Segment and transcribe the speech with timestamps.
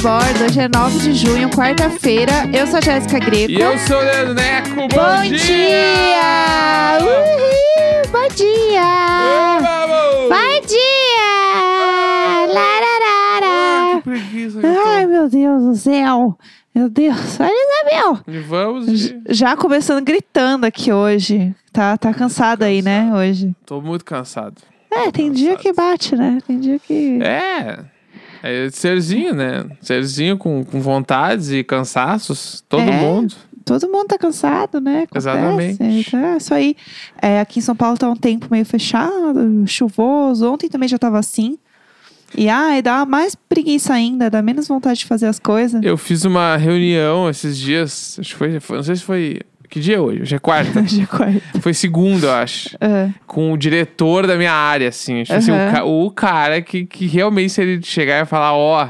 [0.00, 0.44] Bordo.
[0.44, 2.32] Hoje é 9 de junho, quarta-feira.
[2.52, 3.50] Eu sou a Jéssica Greco.
[3.50, 6.98] E eu sou o Leandro Neco, bom, Bom dia!
[7.00, 9.58] Uhul, bom dia!
[9.60, 10.28] Vamos!
[10.28, 12.46] Bom dia!
[12.54, 14.00] Lararara!
[14.02, 16.38] Preguiça, Ai, meu Deus do céu!
[16.78, 17.40] Meu Deus!
[17.40, 18.20] Olha, Isabel!
[18.28, 19.20] E vamos de...
[19.30, 21.52] Já começando gritando aqui hoje.
[21.72, 23.52] Tá, tá cansado aí, né, hoje?
[23.66, 24.62] Tô muito cansado.
[24.88, 26.38] É, tem dia que bate, né?
[26.46, 27.20] Tem dia que...
[27.20, 27.80] É...
[28.44, 29.66] É serzinho, né?
[29.80, 32.64] Serzinho com, com vontades e cansaços.
[32.68, 32.92] Todo É.
[33.00, 33.34] mundo.
[33.64, 35.02] Todo mundo tá cansado, né?
[35.02, 35.18] Acontece.
[35.18, 35.82] Exatamente.
[35.82, 36.76] Então, é isso aí.
[37.20, 40.48] É, aqui em São Paulo tá um tempo meio fechado, chuvoso.
[40.48, 41.58] Ontem também já tava assim.
[42.38, 45.82] E ai, dá mais preguiça ainda, dá menos vontade de fazer as coisas.
[45.82, 48.16] Eu fiz uma reunião esses dias.
[48.20, 49.40] Acho que foi, foi- Não sei se foi.
[49.68, 50.22] Que dia é hoje?
[50.22, 50.80] Hoje é quarta.
[50.80, 51.60] Hoje é quarta.
[51.60, 52.70] foi segunda, eu acho.
[52.80, 53.10] É.
[53.26, 55.22] Com o diretor da minha área, assim.
[55.24, 58.88] Tipo assim, o, ca- o cara que, que realmente, se ele chegar e falar, ó,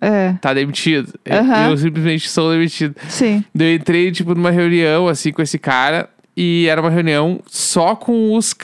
[0.00, 1.14] É, tá demitido.
[1.24, 1.70] Eu- Aham.
[1.70, 2.94] Eu simplesmente sou demitido.
[3.08, 3.42] sim.
[3.58, 6.10] Eu entrei, tipo, numa reunião, assim, com esse cara.
[6.40, 8.54] E era uma reunião só com os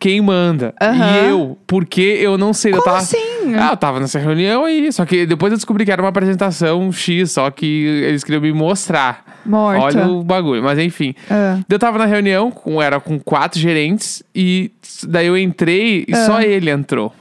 [0.00, 0.74] quem manda.
[0.82, 0.96] Aham.
[0.96, 2.72] E eu, porque eu não sei.
[2.72, 3.54] eu Como tava, assim?
[3.56, 4.92] Ah, eu tava nessa reunião aí.
[4.92, 8.52] Só que depois eu descobri que era uma apresentação X, só que eles queriam me
[8.52, 9.38] mostrar.
[9.46, 9.84] Morta.
[9.84, 10.64] Olha o bagulho.
[10.64, 11.14] Mas enfim.
[11.30, 11.58] É.
[11.68, 14.20] Eu tava na reunião, com, era com quatro gerentes.
[14.34, 14.72] E
[15.06, 17.12] daí eu entrei e só ele entrou.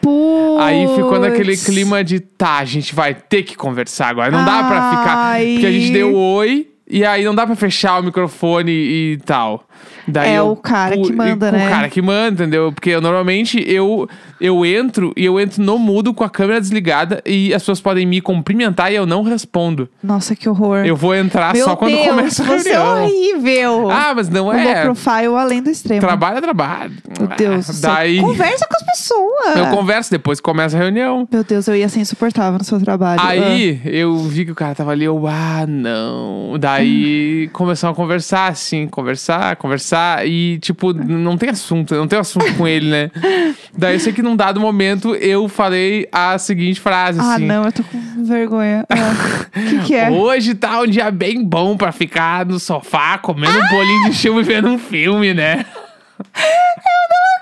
[0.00, 0.62] Putz.
[0.62, 4.30] Aí ficou naquele clima de tá, a gente vai ter que conversar agora.
[4.30, 5.16] Não dá pra ficar.
[5.16, 5.54] Ai.
[5.54, 9.66] Porque a gente deu oi e aí não dá pra fechar o microfone e tal.
[10.08, 11.66] Daí É eu- o cara que manda, né?
[11.66, 12.72] O cara que manda, entendeu?
[12.72, 14.08] Porque eu, normalmente eu,
[14.40, 18.06] eu entro e eu entro no mudo com a câmera desligada e as pessoas podem
[18.06, 19.88] me cumprimentar e eu não respondo.
[20.02, 20.84] Nossa, que horror.
[20.86, 23.02] Eu vou entrar Meu só quando Deus, começa a você é reunião.
[23.04, 23.90] horrível.
[23.90, 24.84] Ah, mas não é.
[24.84, 26.00] low profile além do extremo.
[26.00, 26.92] Trabalho é trabalho.
[27.18, 27.90] Meu Deus do céu.
[27.90, 29.56] Daí Conversa com as pessoas.
[29.56, 31.28] eu converso depois que começa a reunião.
[31.30, 33.20] Meu Deus, eu ia ser insuportável no seu trabalho.
[33.22, 36.56] Aí eu vi que o cara tava ali, eu, ah, não.
[36.58, 39.97] Daí começamos a conversar, assim, conversar, conversar.
[40.24, 43.10] E, tipo, não tem assunto, não tem assunto com ele, né?
[43.76, 47.46] Daí eu sei que num dado momento eu falei a seguinte frase, Ah, assim.
[47.46, 48.84] não, eu tô com vergonha.
[48.90, 50.10] O que, que é?
[50.10, 54.40] Hoje tá um dia bem bom pra ficar no sofá comendo um bolinho de chuva
[54.40, 55.64] e vendo um filme, né?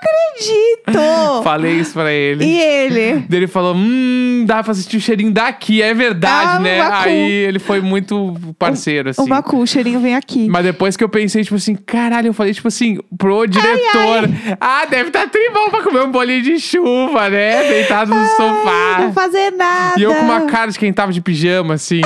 [0.07, 1.43] Acredito!
[1.43, 2.45] Falei isso pra ele.
[2.45, 3.25] E ele?
[3.27, 6.77] Daí ele falou: Hum, dá pra sentir o cheirinho daqui, é verdade, Ah, né?
[6.77, 7.09] Baku.
[7.09, 9.21] Aí ele foi muito parceiro, assim.
[9.21, 10.47] O Baku, o cheirinho vem aqui.
[10.49, 14.29] Mas depois que eu pensei, tipo assim, caralho, eu falei, tipo assim, pro diretor.
[14.59, 17.63] Ah, deve estar tá tribom pra comer um bolinho de chuva, né?
[17.69, 18.97] Deitado no Ai, sofá.
[18.99, 19.99] Não fazer nada.
[19.99, 22.01] E eu com uma cara de quem tava de pijama, assim.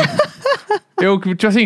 [1.02, 1.66] Eu, tipo assim,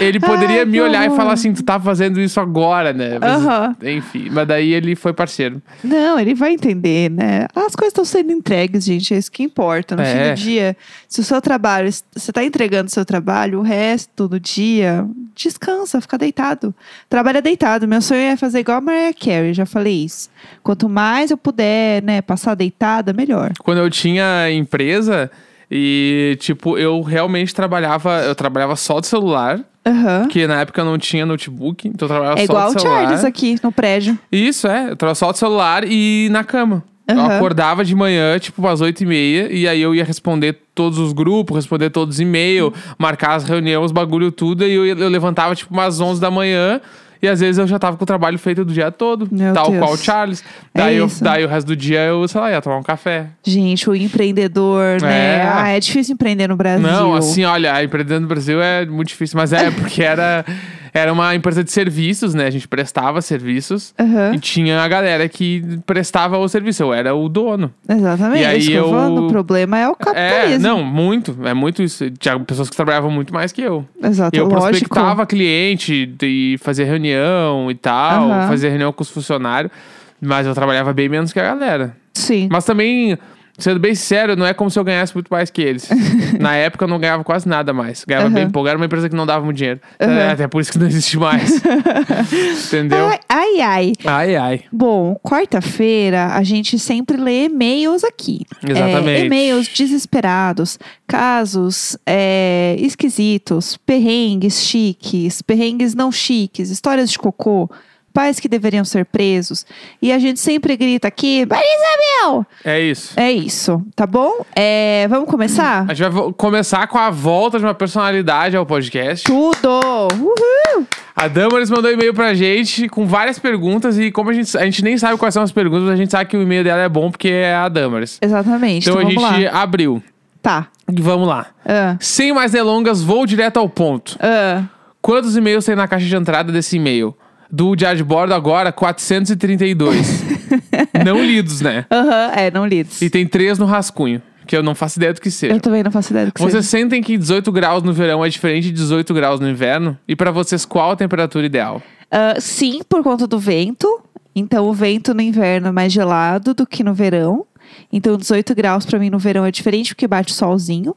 [0.00, 3.18] ele poderia Ai, me olhar e falar assim, tu tá fazendo isso agora, né?
[3.18, 3.76] Mas.
[3.94, 5.60] Enfim, mas daí ele foi parceiro.
[5.82, 7.46] Não, ele vai entender, né?
[7.54, 9.14] As coisas estão sendo entregues, gente.
[9.14, 9.96] É isso que importa.
[9.96, 10.30] No fim É.
[10.32, 10.76] do dia,
[11.08, 16.00] se o seu trabalho, você tá entregando o seu trabalho, o resto do dia, descansa,
[16.00, 16.74] fica deitado.
[17.08, 17.86] Trabalha deitado.
[17.88, 20.28] Meu sonho é fazer igual a Mariah Carey, já falei isso.
[20.62, 23.52] Quanto mais eu puder, né, passar deitada, melhor.
[23.60, 25.30] Quando eu tinha empresa
[25.70, 29.60] e, tipo, eu realmente trabalhava, eu trabalhava só do celular.
[29.86, 30.22] Aham.
[30.22, 32.80] Porque na época eu não tinha notebook, então eu trabalhava É só igual do o
[32.80, 33.02] celular.
[33.02, 34.18] Charles aqui no prédio.
[34.30, 34.90] Isso, é.
[34.90, 36.84] Eu trabalhava só do celular e na cama.
[37.08, 37.36] Eu Aham.
[37.36, 41.12] acordava de manhã, tipo, umas oito e meia, e aí eu ia responder todos os
[41.12, 45.54] grupos, responder todos os e-mails, marcar as reuniões, os bagulho tudo, e eu, eu levantava,
[45.56, 46.80] tipo, umas onze da manhã,
[47.22, 49.70] e às vezes eu já tava com o trabalho feito do dia todo, Meu tal
[49.70, 49.78] Deus.
[49.78, 50.42] qual o Charles.
[50.74, 51.22] É Daí, eu, isso.
[51.22, 53.26] daí o resto do dia eu, sei lá, ia tomar um café.
[53.44, 55.36] Gente, o empreendedor, né?
[55.38, 55.42] É.
[55.52, 56.86] Ah, é difícil empreender no Brasil.
[56.86, 60.44] Não, assim, olha, empreender no Brasil é muito difícil, mas é porque era,
[60.92, 62.46] era uma empresa de serviços, né?
[62.46, 63.94] A gente prestava serviços.
[63.98, 64.34] Aham.
[64.34, 66.82] E tinha a galera que prestava o serviço.
[66.82, 67.72] Eu era o dono.
[67.88, 68.42] Exatamente.
[68.42, 68.90] E aí é eu.
[68.90, 70.62] O problema é o É, capitalismo.
[70.62, 71.36] não, muito.
[71.44, 72.10] É muito isso.
[72.12, 73.86] Tinha pessoas que trabalhavam muito mais que eu.
[74.02, 74.60] Exato, eu lógico.
[74.68, 78.48] prospectava cliente e fazia reunião e tal, Aham.
[78.48, 79.72] fazia reunião com os funcionários.
[80.20, 81.96] Mas eu trabalhava bem menos que a galera.
[82.12, 82.48] Sim.
[82.50, 83.16] Mas também,
[83.60, 85.88] sendo bem sério, não é como se eu ganhasse muito mais que eles.
[86.40, 88.04] Na época eu não ganhava quase nada mais.
[88.04, 88.34] Ganhava Aham.
[88.34, 88.68] bem pouco.
[88.68, 89.80] Era uma empresa que não dava muito dinheiro.
[89.98, 91.60] É, até por isso que não existe mais.
[92.66, 93.06] Entendeu?
[93.06, 93.92] Ai, ai, ai.
[94.04, 94.60] Ai, ai.
[94.72, 98.46] Bom, quarta-feira a gente sempre lê e-mails aqui.
[98.66, 99.22] Exatamente.
[99.22, 107.70] É, e-mails desesperados, casos é, esquisitos, perrengues chiques, perrengues não chiques, histórias de cocô.
[108.12, 109.64] Pais que deveriam ser presos.
[110.02, 112.46] E a gente sempre grita aqui, Maria Isabel!
[112.64, 113.12] É isso.
[113.18, 114.44] É isso, tá bom?
[114.54, 115.84] É, vamos começar?
[115.88, 119.24] A gente vai começar com a volta de uma personalidade ao podcast.
[119.24, 119.80] Tudo!
[120.20, 120.86] Uhul!
[121.14, 124.82] A Damaris mandou e-mail pra gente com várias perguntas e como a gente, a gente
[124.82, 127.10] nem sabe quais são as perguntas, a gente sabe que o e-mail dela é bom
[127.10, 128.18] porque é a Damaris.
[128.22, 128.88] Exatamente.
[128.88, 129.60] Então, Então, a gente lá.
[129.62, 130.02] abriu.
[130.42, 130.68] Tá.
[130.90, 131.46] E vamos lá.
[131.66, 134.16] Ah, Sem mais delongas, vou direto ao ponto.
[134.20, 134.64] ah.
[135.02, 137.14] Quantos e-mails tem na caixa de entrada desse e-mail?
[137.52, 140.24] Do diário de bordo agora, 432.
[141.04, 141.84] não lidos, né?
[141.90, 143.02] Aham, é, não lidos.
[143.02, 145.54] E tem três no rascunho, que eu não faço ideia do que seja.
[145.54, 146.82] Eu também não faço ideia do que Vocês seja.
[146.82, 149.98] sentem que 18 graus no verão é diferente de 18 graus no inverno?
[150.06, 151.82] E pra vocês, qual a temperatura ideal?
[152.10, 154.00] Ah, sim, por conta do vento.
[154.34, 157.46] Então, o vento no inverno é mais gelado do que no verão.
[157.92, 160.94] Então, 18 graus pra mim no verão é diferente porque bate solzinho.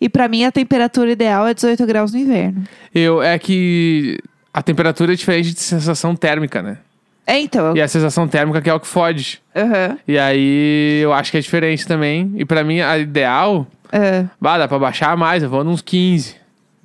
[0.00, 2.64] E pra mim, a temperatura ideal é 18 graus no inverno.
[2.94, 4.18] Eu, é que
[4.56, 6.78] a temperatura é diferente de sensação térmica, né?
[7.26, 7.76] É, então.
[7.76, 9.42] E a sensação térmica que é o que fode.
[9.54, 9.98] Aham.
[10.08, 12.32] E aí, eu acho que é diferente também.
[12.36, 13.66] E pra mim, a ideal...
[13.92, 16.36] Ah, Bah, dá pra baixar mais, eu vou nos 15.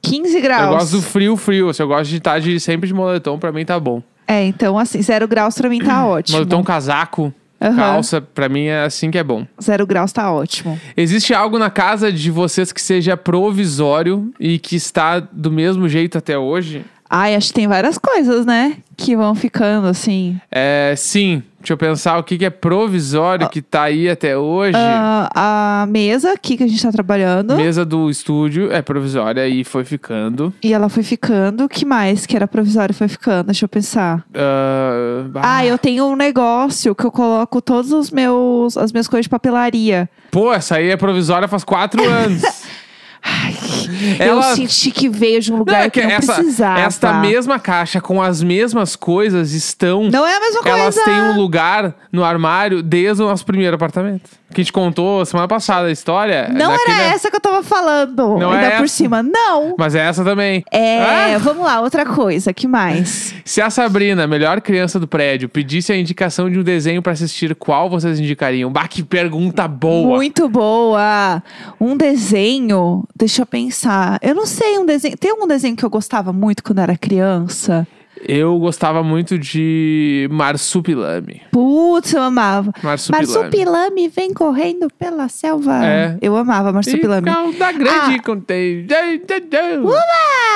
[0.02, 0.64] 15 graus.
[0.64, 1.74] Eu gosto do frio, frio.
[1.74, 4.02] Se eu gosto de estar de, sempre de moletom, pra mim tá bom.
[4.28, 6.38] É, então assim, zero graus pra mim tá ótimo.
[6.40, 7.76] Moletom, casaco, Aham.
[7.76, 9.46] calça, pra mim é assim que é bom.
[9.62, 10.80] Zero graus tá ótimo.
[10.98, 16.18] Existe algo na casa de vocês que seja provisório e que está do mesmo jeito
[16.18, 16.84] até hoje?
[17.14, 18.78] Ai, acho que tem várias coisas, né?
[18.96, 20.40] Que vão ficando assim.
[20.50, 21.44] É, sim.
[21.60, 24.78] Deixa eu pensar o que, que é provisório que tá aí até hoje.
[24.78, 27.58] Ah, a mesa aqui que a gente tá trabalhando.
[27.58, 30.54] Mesa do estúdio é provisória e foi ficando.
[30.64, 31.66] E ela foi ficando.
[31.66, 33.48] O que mais que era provisório foi ficando?
[33.48, 34.24] Deixa eu pensar.
[34.34, 35.26] Ah.
[35.44, 39.30] Ah, eu tenho um negócio que eu coloco todos os meus as minhas coisas de
[39.30, 40.10] papelaria.
[40.32, 42.42] Pô, essa aí é provisória faz quatro anos.
[42.44, 43.81] Eu
[44.20, 46.80] Ela- senti que veio de um Não, lugar é que, não essa, precisava.
[46.80, 50.10] esta mesma caixa com as mesmas coisas estão.
[50.10, 50.78] Não é a mesma coisa.
[50.78, 54.30] Elas têm um lugar no armário desde o nosso primeiro apartamento.
[54.54, 56.50] Que a gente contou semana passada a história.
[56.54, 58.38] Não daquele- era essa que eu tava falando.
[58.38, 58.94] Não ainda é por essa?
[58.96, 59.24] cima.
[59.24, 59.76] Não.
[59.78, 60.64] Mas é essa também.
[60.72, 61.38] É, Ah!
[61.38, 63.34] vamos lá, outra coisa, que mais?
[63.46, 67.56] Se a Sabrina, melhor criança do prédio, pedisse a indicação de um desenho pra assistir,
[67.56, 68.72] qual vocês indicariam?
[68.72, 70.16] Bah, que pergunta boa!
[70.16, 71.42] Muito boa.
[71.80, 74.20] Um desenho, deixa eu pensar.
[74.22, 75.18] Eu não sei, um desenho.
[75.18, 77.88] Tem um desenho que eu gostava muito quando era criança.
[78.28, 81.42] Eu gostava muito de Marsupilame.
[81.52, 82.72] Putz, eu amava.
[82.84, 83.28] Marsupilame.
[83.28, 85.86] Marsupilame vem correndo pela selva.
[85.86, 86.18] É.
[86.22, 87.30] Eu amava Marsupilame.
[87.30, 87.72] E calda Ah.
[87.72, 88.86] grande contei.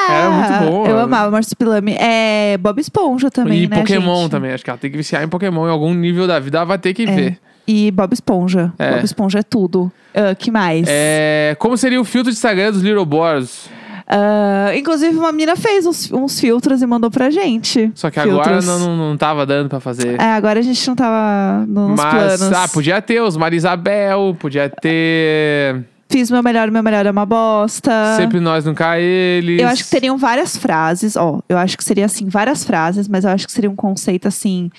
[0.10, 0.86] Era muito bom.
[0.88, 1.96] Eu amava Marsupilame.
[2.00, 4.32] É Bob Esponja também, E né, Pokémon gente?
[4.32, 4.52] também.
[4.52, 6.58] Acho que ela tem que viciar em Pokémon em algum nível da vida.
[6.60, 7.06] Ela vai ter que É.
[7.08, 7.38] ver.
[7.68, 8.72] E Bob Esponja.
[8.78, 8.92] É.
[8.94, 9.92] Bob Esponja é tudo.
[10.14, 10.86] Ah, que mais?
[10.88, 13.70] É, como seria o filtro de Instagram dos Little Boars?
[14.07, 17.92] Ah, inclusive, uma menina fez uns, uns filtros e mandou pra gente.
[17.96, 18.66] Só que agora Filtros.
[18.68, 20.19] não, não, não tava dando pra fazer.
[20.22, 22.57] É, agora a gente não tava no- nos Mas, planos.
[22.57, 27.92] ah, podia ter os Marisabel, podia ter Fiz meu melhor, meu melhor é uma bosta.
[28.16, 29.60] Sempre Nós Nunca Eles.
[29.60, 31.40] Eu acho que teriam várias frases, ó.
[31.50, 34.69] Eu acho que seria assim, várias frases, mas eu acho que seria um conceito assim.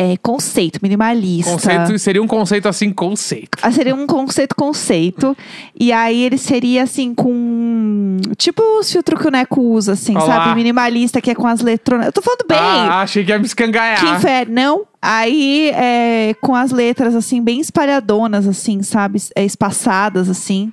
[0.00, 1.50] É, conceito, minimalista.
[1.50, 3.58] Conceito, seria um conceito assim, conceito.
[3.60, 5.36] Ah, Seria um conceito, conceito.
[5.74, 8.18] E aí ele seria assim, com.
[8.36, 10.54] Tipo os filtros que o Neco usa, assim, Olha sabe?
[10.54, 12.06] Minimalista, que é com as letronas.
[12.06, 12.58] Eu tô falando bem.
[12.60, 13.98] Ah, achei que ia me escangalhar.
[13.98, 14.86] Que inferno, não?
[15.02, 19.20] Aí, é, com as letras, assim, bem espalhadonas, assim, sabe?
[19.34, 20.72] É, espaçadas, assim.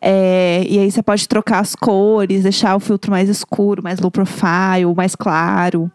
[0.00, 4.10] É, e aí você pode trocar as cores, deixar o filtro mais escuro, mais low
[4.10, 5.90] profile, mais claro.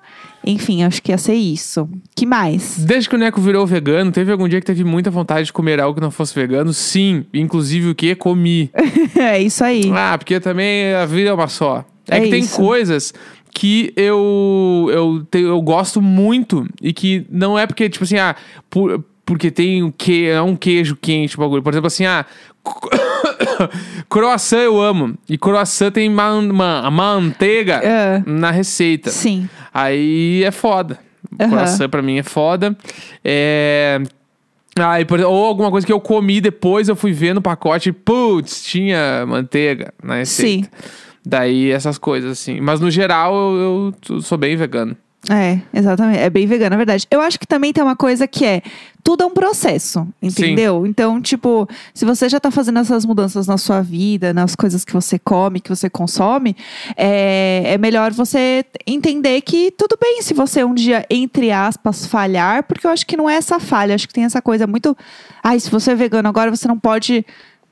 [0.46, 1.88] Enfim, acho que ia ser isso.
[2.15, 2.77] Que mais?
[2.79, 5.79] Desde que o Neco virou vegano, teve algum dia que teve muita vontade de comer
[5.79, 6.74] algo que não fosse vegano?
[6.74, 7.25] Sim.
[7.34, 8.15] Inclusive o que?
[8.15, 8.72] Comi.
[9.19, 9.91] é isso aí.
[9.93, 11.84] Ah, porque também a vida é uma só.
[12.10, 12.55] É, É que tem isso.
[12.55, 13.13] coisas
[13.53, 18.36] que eu, eu, te- eu gosto muito e que não é porque, tipo assim, ah,
[18.69, 21.62] por- porque tem o que é um queijo quente, bagulho.
[21.62, 22.25] Por exemplo, assim, ah,
[24.10, 25.15] croissant eu amo.
[25.27, 28.24] E croissant tem ma ma manteiga É.
[28.25, 29.10] na receita.
[29.10, 29.48] Sim.
[29.73, 30.99] Aí é foda.
[31.39, 31.49] Aham.
[31.49, 32.75] Croissant pra mim é foda.
[33.23, 33.99] É.
[34.79, 38.63] Ah, por- ou alguma coisa que eu comi depois, eu fui ver no pacote, putz,
[38.63, 40.67] tinha manteiga na receita.
[40.67, 40.85] Sim.
[41.25, 42.61] Daí essas coisas assim.
[42.61, 44.95] Mas no geral eu, eu sou bem vegano.
[45.27, 46.19] É, exatamente.
[46.19, 47.05] É bem vegano, é verdade.
[47.11, 48.61] Eu acho que também tem uma coisa que é
[49.03, 50.85] tudo é um processo, entendeu?
[50.85, 54.93] Então, tipo, se você já tá fazendo essas mudanças na sua vida, nas coisas que
[54.93, 56.55] você come, que você consome,
[56.95, 62.63] é, é melhor você entender que tudo bem se você um dia, entre aspas, falhar,
[62.63, 64.95] porque eu acho que não é essa falha, acho que tem essa coisa muito.
[65.43, 67.25] Ai, se você é vegano agora, você não pode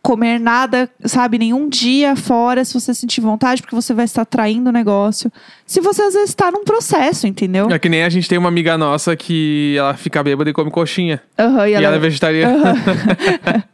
[0.07, 4.69] comer nada, sabe, nenhum dia fora se você sentir vontade, porque você vai estar traindo
[4.69, 5.29] o negócio.
[5.65, 7.69] Se você às vezes está num processo, entendeu?
[7.69, 10.71] É que nem a gente tem uma amiga nossa que ela fica bêbada e come
[10.71, 11.21] coxinha.
[11.37, 12.73] Aham, E ela é vegetariana.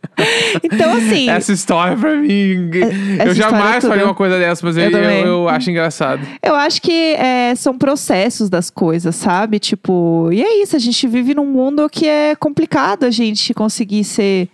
[0.62, 1.28] Então, assim.
[1.28, 2.70] Essa história pra mim.
[3.18, 6.22] essa eu jamais é faria uma coisa dessa, mas eu, Eu eu, eu acho engraçado.
[6.42, 9.58] Eu acho que é, são processos das coisas, sabe?
[9.58, 14.04] Tipo, e é isso, a gente vive num mundo que é complicado a gente conseguir
[14.04, 14.50] ser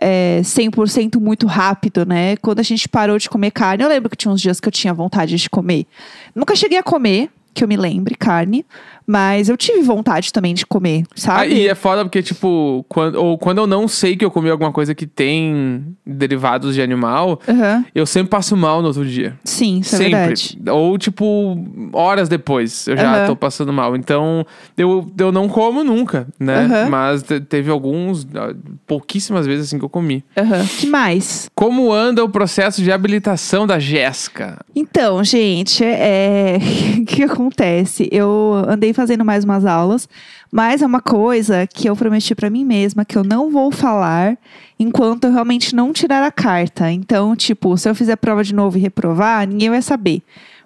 [0.00, 2.36] é, 100% muito rápido, né?
[2.36, 4.72] Quando a gente parou de comer carne, eu lembro que tinha uns dias que eu
[4.72, 5.86] tinha vontade de comer.
[6.34, 8.66] Nunca cheguei a comer, que eu me lembre, carne,
[9.06, 11.54] mas eu tive vontade também de comer, Ah, sabe?
[11.54, 14.72] e é foda porque, tipo, quando, ou quando eu não sei que eu comi alguma
[14.72, 17.84] coisa que tem derivados de animal, Aham.
[17.94, 19.38] eu sempre passo mal no outro dia.
[19.44, 20.10] Sim, isso é sempre.
[20.18, 20.58] verdade.
[20.70, 21.56] Ou, tipo,
[21.92, 23.26] horas depois eu já Aham.
[23.26, 23.94] tô passando mal.
[23.96, 24.44] Então,
[24.76, 26.64] eu, eu não como nunca, né?
[26.64, 26.88] Aham.
[26.90, 28.54] Mas te- teve alguns, ah,
[28.86, 30.24] pouquíssimas vezes assim que eu comi.
[30.36, 30.64] Aham.
[30.80, 31.48] que mais?
[31.54, 34.58] Como anda o processo de habilitação da Jéssica?
[34.74, 36.58] Então, gente, é...
[37.00, 38.08] o que acontece?
[38.10, 40.08] Eu andei fazendo mais umas aulas,
[40.50, 44.36] mas é uma coisa que eu prometi pra mim mesma que eu não vou falar
[44.78, 46.90] enquanto eu realmente não tirar a carta.
[46.90, 50.22] Então, tipo, se eu fizer prova de novo e reprovar, ninguém vai saber.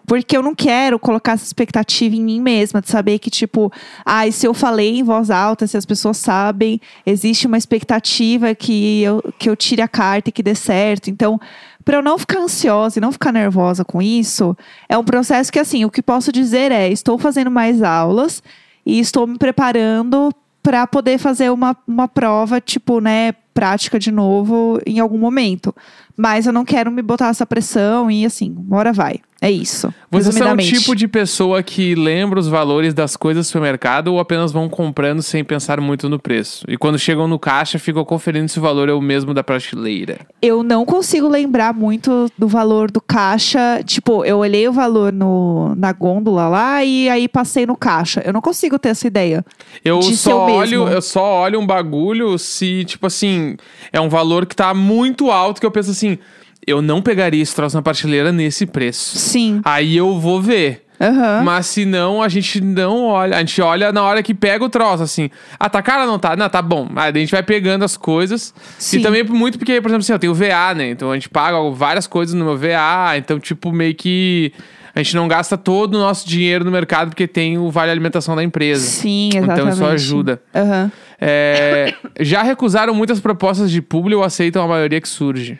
[0.06, 3.72] Porque eu não quero colocar essa expectativa em mim mesma, de saber que, tipo,
[4.04, 9.02] ai, se eu falei em voz alta, se as pessoas sabem, existe uma expectativa que
[9.02, 11.10] eu, que eu tire a carta e que dê certo.
[11.10, 11.40] Então,
[11.84, 14.56] para eu não ficar ansiosa e não ficar nervosa com isso,
[14.88, 18.42] é um processo que, assim, o que posso dizer é: estou fazendo mais aulas
[18.84, 24.80] e estou me preparando para poder fazer uma, uma prova, tipo, né, prática de novo
[24.86, 25.74] em algum momento.
[26.16, 29.20] Mas eu não quero me botar essa pressão e, assim, uma hora vai.
[29.42, 29.92] É isso.
[30.10, 30.78] Vocês são o resumidamente.
[30.80, 35.22] tipo de pessoa que lembra os valores das coisas do supermercado ou apenas vão comprando
[35.22, 36.66] sem pensar muito no preço?
[36.68, 40.18] E quando chegam no caixa, ficam conferindo se o valor é o mesmo da prateleira.
[40.42, 43.82] Eu não consigo lembrar muito do valor do caixa.
[43.82, 48.20] Tipo, eu olhei o valor no, na gôndola lá e aí passei no caixa.
[48.22, 49.42] Eu não consigo ter essa ideia.
[49.82, 50.94] Eu só o olho, mesmo.
[50.94, 53.49] eu só olho um bagulho se, tipo assim,
[53.92, 56.18] é um valor que tá muito alto que eu penso assim,
[56.66, 59.18] eu não pegaria esse troço na prateleira nesse preço.
[59.18, 59.60] Sim.
[59.64, 60.86] Aí eu vou ver.
[61.00, 61.42] Aham.
[61.42, 63.36] Mas se não, a gente não olha.
[63.36, 65.30] A gente olha na hora que pega o troço, assim.
[65.58, 66.36] Ah, tá cara ou não tá?
[66.36, 66.88] Não, tá bom.
[66.94, 68.52] Aí a gente vai pegando as coisas.
[68.78, 68.98] Sim.
[68.98, 70.90] E também muito porque, por exemplo, assim, eu tenho VA, né?
[70.90, 73.16] Então a gente paga várias coisas no meu VA.
[73.16, 74.52] Então, tipo, meio que
[74.94, 78.36] a gente não gasta todo o nosso dinheiro no mercado porque tem o vale alimentação
[78.36, 78.84] da empresa.
[78.84, 79.60] Sim, exatamente.
[79.60, 80.42] Então isso ajuda.
[80.54, 80.92] Aham.
[81.20, 85.58] É, já recusaram muitas propostas de publi ou aceitam a maioria que surge?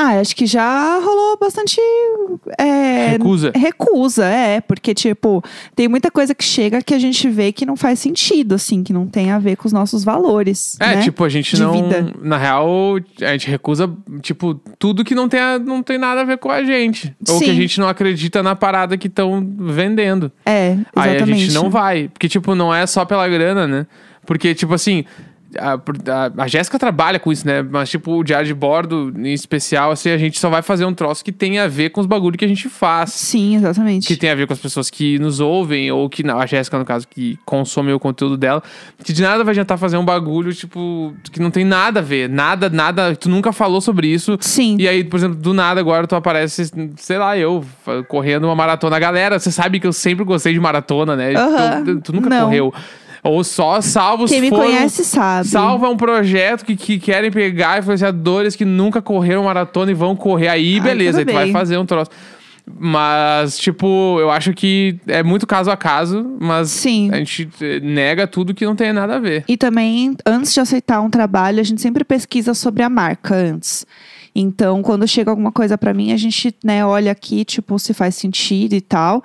[0.00, 1.80] Ah, acho que já rolou bastante.
[2.56, 3.50] é, Recusa.
[3.52, 4.60] Recusa, é.
[4.60, 5.42] Porque, tipo,
[5.74, 8.92] tem muita coisa que chega que a gente vê que não faz sentido, assim, que
[8.92, 10.76] não tem a ver com os nossos valores.
[10.78, 11.02] É, né?
[11.02, 11.72] tipo, a gente não.
[11.72, 12.12] vida.
[12.22, 13.90] Na real, a gente recusa,
[14.22, 17.12] tipo, tudo que não tem, a- não tem nada a ver com a gente.
[17.28, 17.56] Ou que a Sim.
[17.56, 20.30] gente não acredita na parada que estão vendendo.
[20.46, 21.22] É, Aí exatamente.
[21.22, 22.06] a gente não vai.
[22.08, 23.84] Porque, tipo, não é só pela grana, né?
[24.26, 25.04] Porque, tipo assim.
[25.58, 27.62] A, a, a Jéssica trabalha com isso, né?
[27.62, 30.92] Mas, tipo, o diário de bordo, em especial, assim, a gente só vai fazer um
[30.92, 33.14] troço que tem a ver com os bagulho que a gente faz.
[33.14, 34.06] Sim, exatamente.
[34.06, 36.78] que tem a ver com as pessoas que nos ouvem, ou que não, a Jéssica,
[36.78, 38.62] no caso, que consome o conteúdo dela,
[39.02, 42.28] que de nada vai adiantar fazer um bagulho, tipo, que não tem nada a ver.
[42.28, 43.16] Nada, nada.
[43.16, 44.36] Tu nunca falou sobre isso.
[44.42, 44.76] Sim.
[44.78, 47.64] E aí, por exemplo, do nada agora tu aparece, sei lá, eu
[48.06, 48.98] correndo uma maratona.
[48.98, 51.32] Galera, você sabe que eu sempre gostei de maratona, né?
[51.34, 51.84] Aham.
[51.86, 52.44] Tu, tu nunca Não.
[52.44, 52.74] correu.
[53.22, 55.48] Ou só salvos Quem me foram- conhece sabe.
[55.48, 60.48] Salva um projeto que, que querem pegar influenciadores que nunca correram maratona e vão correr.
[60.48, 62.10] Aí, Ai, beleza, aí tu vai fazer um troço.
[62.78, 67.10] Mas, tipo, eu acho que é muito caso a caso, mas Sim.
[67.12, 69.42] a gente eh, nega tudo que não tem nada a ver.
[69.48, 73.86] E também, antes de aceitar um trabalho, a gente sempre pesquisa sobre a marca antes.
[74.34, 78.14] Então, quando chega alguma coisa pra mim, a gente, né, olha aqui, tipo, se faz
[78.14, 79.22] sentido e tal.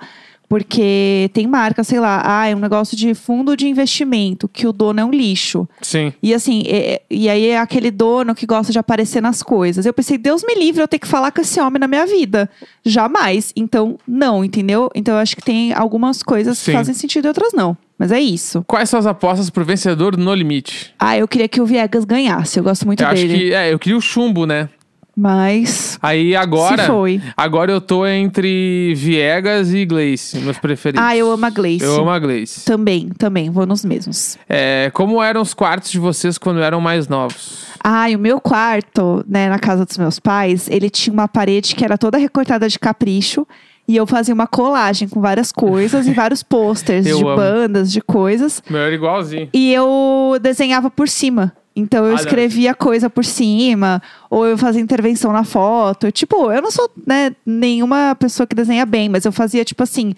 [0.48, 4.72] Porque tem marca, sei lá, ah, é um negócio de fundo de investimento, que o
[4.72, 5.68] dono é um lixo.
[5.82, 6.12] Sim.
[6.22, 9.84] E assim, é- e aí é aquele dono que gosta de aparecer nas coisas.
[9.86, 12.48] Eu pensei, Deus me livre eu ter que falar com esse homem na minha vida.
[12.84, 13.52] Jamais.
[13.56, 14.90] Então, não, entendeu?
[14.94, 16.72] Então eu acho que tem algumas coisas Sim.
[16.72, 17.76] que fazem sentido e outras não.
[17.96, 18.64] Mas é isso.
[18.66, 20.92] Quais são as apostas pro vencedor no limite?
[20.98, 22.58] Ah, eu queria que o Viegas ganhasse.
[22.58, 23.38] Eu gosto muito eu acho dele.
[23.38, 23.54] que.
[23.54, 24.68] É, eu queria o chumbo, né?
[25.16, 25.98] Mas.
[26.02, 26.82] Aí agora.
[26.82, 27.22] Se foi.
[27.36, 31.04] Agora eu tô entre Viegas e Gleice, meus preferidos.
[31.04, 31.84] Ah, eu amo a Gleice.
[31.84, 32.64] Eu amo a Gleice.
[32.64, 33.50] Também, também.
[33.50, 34.36] Vou nos mesmos.
[34.48, 37.66] É, como eram os quartos de vocês quando eram mais novos?
[37.82, 41.74] Ah, e o meu quarto, né, na casa dos meus pais, ele tinha uma parede
[41.74, 43.46] que era toda recortada de capricho.
[43.86, 47.36] E eu fazia uma colagem com várias coisas e vários posters de amo.
[47.36, 48.62] bandas, de coisas.
[48.68, 49.50] Meu era igualzinho.
[49.52, 51.52] E eu desenhava por cima.
[51.76, 52.14] Então eu Ah, não.
[52.16, 54.00] escrevia coisa por cima,
[54.30, 56.10] ou eu fazia intervenção na foto.
[56.12, 60.14] Tipo, eu não sou né, nenhuma pessoa que desenha bem, mas eu fazia tipo assim.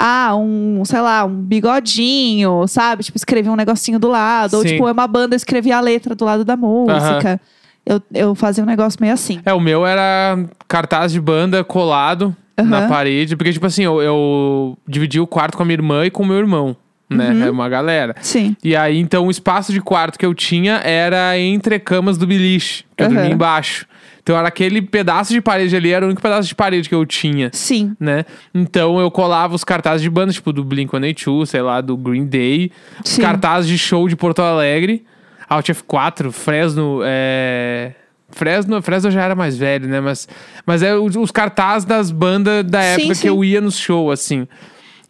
[0.00, 3.02] Ah, um, sei lá, um bigodinho, sabe?
[3.02, 4.54] Tipo, escrevia um negocinho do lado.
[4.54, 4.68] Ou, Sim.
[4.68, 7.40] tipo, é uma banda, eu escrevia a letra do lado da música.
[7.84, 9.40] Eu, eu fazia um negócio meio assim.
[9.44, 10.38] É, o meu era
[10.68, 13.34] cartaz de banda colado na parede.
[13.34, 16.26] Porque, tipo assim, eu, eu dividi o quarto com a minha irmã e com o
[16.26, 16.76] meu irmão,
[17.08, 17.30] né?
[17.30, 17.44] Uhum.
[17.44, 18.14] É uma galera.
[18.20, 18.56] Sim.
[18.62, 22.84] E aí, então, o espaço de quarto que eu tinha era entre camas do beliche,
[22.96, 23.14] que eu Aham.
[23.14, 23.86] dormia embaixo.
[24.22, 27.06] Então, era aquele pedaço de parede ali, era o único pedaço de parede que eu
[27.06, 27.96] tinha, Sim.
[27.98, 28.26] né?
[28.54, 32.70] Então, eu colava os cartazes de banda, tipo, do Blink-182, sei lá, do Green Day.
[33.02, 33.22] Os Sim.
[33.22, 35.04] cartazes de show de Porto Alegre.
[35.48, 37.92] Alt F4, Fresno, é...
[38.28, 39.98] Fresno, Fresno já era mais velho, né?
[39.98, 40.28] Mas,
[40.66, 43.22] mas é os, os cartazes das bandas da Sim, época sim.
[43.22, 44.46] que eu ia no show, assim.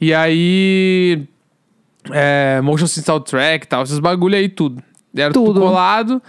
[0.00, 1.26] E aí
[2.12, 4.83] é, motion soundtrack e tal, esses bagulho aí, tudo.
[5.17, 5.55] Era tudo.
[5.55, 5.61] Tudo.
[5.61, 6.23] colado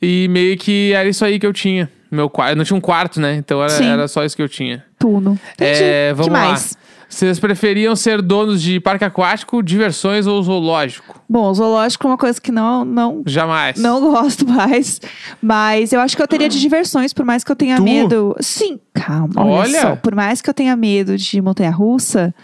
[0.00, 1.90] e meio que era isso aí que eu tinha.
[2.10, 3.34] Meu quarto, eu não tinha um quarto, né?
[3.36, 3.86] Então era, Sim.
[3.86, 4.84] era só isso que eu tinha.
[4.98, 5.38] Tudo.
[5.54, 5.82] Entendi.
[5.82, 6.48] É, vamos que lá.
[6.48, 6.76] mais?
[7.08, 11.20] Vocês preferiam ser donos de parque aquático, diversões ou zoológico?
[11.28, 13.80] Bom, zoológico é uma coisa que não, não Jamais.
[13.80, 15.00] Não gosto mais.
[15.40, 17.82] Mas eu acho que eu teria de diversões, por mais que eu tenha Tu?
[17.84, 18.36] medo.
[18.40, 19.80] Sim, calma, olha, Olha.
[19.82, 19.96] só.
[19.96, 22.34] Por mais que eu tenha medo de montanha-russa,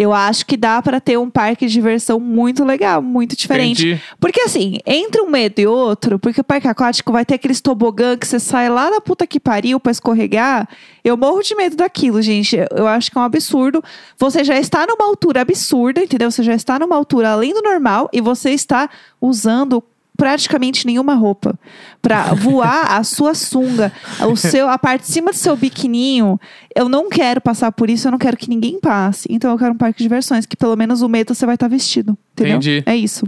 [0.00, 3.84] eu acho que dá pra ter um parque de diversão muito legal, muito diferente.
[3.84, 4.02] Entendi.
[4.20, 8.16] Porque assim, entre um medo e outro, porque o parque aquático vai ter aqueles tobogã
[8.16, 10.68] que você sai lá da puta que pariu pra escorregar.
[11.02, 12.56] Eu morro de medo daquilo, gente.
[12.70, 13.82] Eu acho que é um absurdo.
[14.16, 16.30] Você já está numa altura absurda, entendeu?
[16.30, 18.88] Você já está numa altura além do normal e você está
[19.20, 19.82] usando
[20.18, 21.56] praticamente nenhuma roupa
[22.02, 23.92] Pra voar a sua sunga,
[24.28, 26.38] o seu, a parte de cima do seu biquininho.
[26.74, 29.28] Eu não quero passar por isso, eu não quero que ninguém passe.
[29.30, 31.68] Então eu quero um parque de diversões que pelo menos o medo você vai estar
[31.68, 32.56] vestido, entendeu?
[32.56, 32.82] Entendi.
[32.86, 33.24] É isso.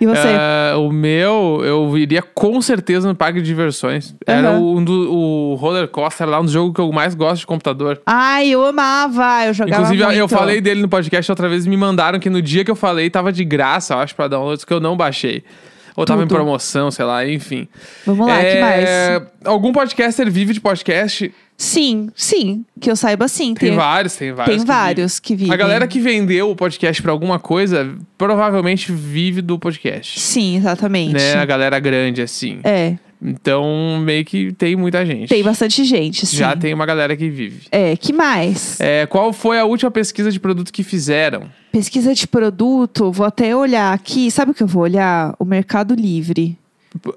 [0.00, 0.28] E você?
[0.28, 4.14] Ah, o meu, eu iria com certeza no parque de diversões.
[4.26, 4.58] Era Aham.
[4.58, 7.46] o, um do, o roller coaster lá, um dos jogos que eu mais gosto de
[7.46, 8.00] computador.
[8.04, 10.28] Ai, eu amava, eu jogava Inclusive, eu muito.
[10.28, 13.32] falei dele no podcast outra vez, me mandaram que no dia que eu falei tava
[13.32, 15.44] de graça, eu acho, pra downloads, que eu não baixei.
[15.96, 16.36] Ou tava em Tudo.
[16.36, 17.68] promoção, sei lá, enfim.
[18.04, 18.84] Vamos lá, que mais?
[18.88, 21.32] É, Algum podcaster vive de podcast?
[21.56, 23.54] Sim, sim, que eu saiba sim.
[23.54, 24.56] Tem, vários, tem vários.
[24.56, 25.52] Tem que vários que vivem.
[25.52, 30.18] A galera que vendeu o podcast pra alguma coisa, provavelmente vive do podcast.
[30.18, 31.14] Sim, exatamente.
[31.14, 31.34] Né?
[31.34, 32.58] A galera grande, assim.
[32.64, 35.30] É, Então, meio que tem muita gente.
[35.30, 36.36] tem bastante gente, sim.
[36.36, 37.66] Já tem uma galera que vive.
[37.72, 38.78] É, que mais?
[38.78, 41.44] É, qual foi a última pesquisa de produto que fizeram?
[41.72, 44.30] Pesquisa de produto, vou até olhar aqui.
[44.30, 45.34] Sabe o que eu vou olhar?
[45.38, 46.58] O Mercado Livre.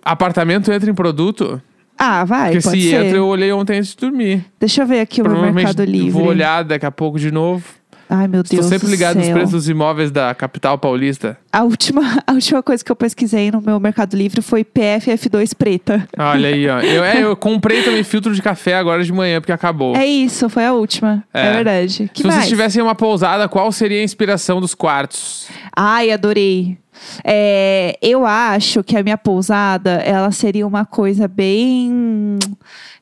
[0.01, 1.61] Apartamento entra em produto?
[1.97, 3.05] Ah, vai, Porque pode se ser.
[3.05, 4.45] entra, eu olhei ontem antes de dormir.
[4.59, 6.11] Deixa eu ver aqui o Mercado Livre.
[6.11, 7.65] vou olhar daqui a pouco de novo.
[8.09, 11.37] Ai, meu Estou Deus sempre do ligado nos preços dos imóveis da capital paulista.
[11.51, 16.07] A última, a última coisa que eu pesquisei no meu Mercado Livre foi PFF2 preta.
[16.17, 16.79] Olha aí, ó.
[16.87, 19.95] Eu, é, eu comprei também filtro de café agora de manhã, porque acabou.
[19.95, 21.23] É isso, foi a última.
[21.33, 21.53] É, É.
[21.53, 22.09] verdade.
[22.13, 22.39] Que Se mais?
[22.39, 25.47] vocês tivessem uma pousada, qual seria a inspiração dos quartos?
[25.75, 26.77] Ai, adorei.
[27.23, 32.37] É, eu acho que a minha pousada, ela seria uma coisa bem.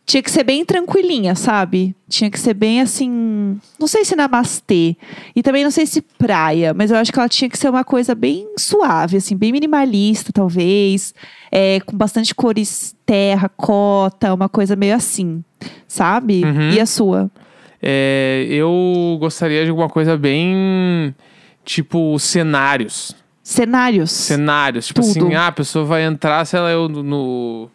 [0.06, 1.96] Tinha que ser bem tranquilinha, sabe?
[2.08, 3.60] Tinha que ser bem assim.
[3.80, 4.96] Não sei se namastê.
[5.36, 7.84] E também não sei se praia, mas eu acho que ela tinha que ser uma
[7.84, 11.14] coisa bem suave, assim, bem minimalista, talvez.
[11.52, 15.44] É, com bastante cores terra, cota, uma coisa meio assim,
[15.88, 16.44] sabe?
[16.44, 16.72] Uhum.
[16.72, 17.32] E a sua?
[17.82, 21.14] É, eu gostaria de alguma coisa bem.
[21.64, 23.16] Tipo, cenários.
[23.46, 24.10] Cenários.
[24.12, 24.88] Cenários.
[24.88, 25.28] Tipo Tudo.
[25.28, 27.70] assim, ah, a pessoa vai entrar, sei lá, eu no.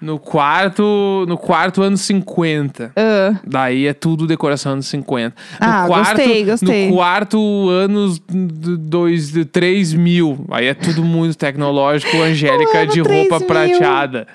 [0.00, 1.24] No quarto.
[1.26, 2.92] No quarto anos 50.
[2.94, 5.34] Ah, Daí é tudo decoração anos 50.
[5.34, 6.88] No Ah, quarto, gostei, gostei.
[6.90, 10.44] No quarto anos 2, 3 mil.
[10.50, 13.46] Aí é tudo muito tecnológico, Angélica ano de roupa 3000.
[13.46, 14.28] prateada.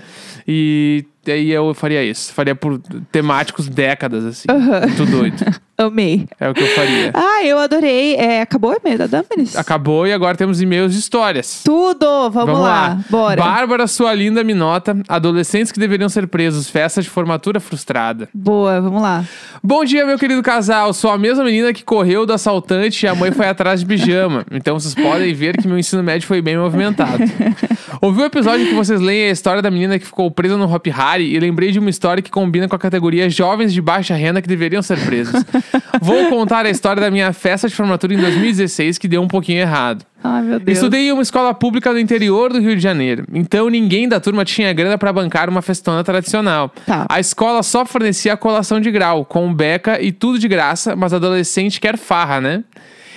[0.48, 2.34] E aí eu faria isso.
[2.34, 2.80] Faria por
[3.12, 4.48] temáticos décadas, assim.
[4.50, 4.88] Aham.
[4.88, 5.46] Muito doido.
[5.86, 6.28] amei.
[6.40, 7.12] É o que eu faria.
[7.14, 8.16] Ah, eu adorei.
[8.16, 9.56] É, acabou o e-mail da Damaris?
[9.56, 11.62] Acabou e agora temos e-mails de histórias.
[11.64, 12.30] Tudo!
[12.30, 13.00] Vamos, lá.
[13.10, 13.42] Bora.
[13.42, 14.98] Bárbara, sua linda minota.
[15.08, 16.70] Adolescentes que deveriam ser presos.
[16.70, 18.30] Festa de formatura frustrada.
[18.34, 19.26] Boa, vamos lá.
[19.64, 20.94] Bom dia, meu querido casal.
[20.94, 24.46] Sou a mesma menina que correu do assaltante e a mãe foi atrás de pijama.
[24.52, 27.24] Então vocês podem ver que meu ensino médio foi bem movimentado.
[28.02, 30.88] Ouvi o episódio que vocês leem a história da menina que ficou presa no Hop
[30.88, 34.42] Harry e lembrei de uma história que combina com a categoria jovens de baixa renda
[34.42, 35.46] que deveriam ser presos.
[36.02, 39.60] Vou contar a história da minha festa de formatura em 2016 que deu um pouquinho
[39.60, 40.04] errado.
[40.24, 40.80] Ai, meu Deus.
[40.80, 44.44] Estudei em uma escola pública do interior do Rio de Janeiro, então ninguém da turma
[44.44, 46.74] tinha grana pra bancar uma festona tradicional.
[46.88, 47.06] Tá.
[47.08, 51.14] A escola só fornecia a colação de grau, com beca e tudo de graça, mas
[51.14, 52.64] adolescente quer farra, né?